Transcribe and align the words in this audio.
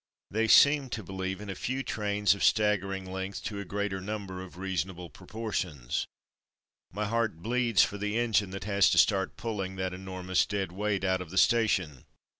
They 0.31 0.47
seem 0.47 0.89
to 0.97 1.03
believe 1.03 1.41
in 1.41 1.49
a 1.51 1.53
few 1.53 1.83
trains 1.83 2.33
of 2.33 2.43
stagger 2.43 2.91
ing 2.91 3.05
length 3.05 3.43
to 3.43 3.59
a 3.59 3.65
greater 3.65 4.01
number 4.01 4.41
of 4.41 4.57
reasonable 4.57 5.11
proportions. 5.11 6.07
My 6.91 7.05
heart 7.05 7.43
bleeds 7.43 7.83
for 7.83 7.99
the 7.99 8.17
en 8.17 8.31
Off 8.31 8.37
to 8.37 8.45
Verdun 8.47 8.49
187 8.49 8.49
gine 8.49 8.51
that 8.53 8.73
has 8.73 8.89
to 8.89 8.97
start 8.97 9.37
pulling 9.37 9.75
that 9.75 9.93
enorm 9.93 10.31
ous 10.31 10.47
dead 10.47 10.71
weight 10.71 11.03
out 11.03 11.21
of 11.21 11.29
the 11.29 11.37
station. 11.37 12.05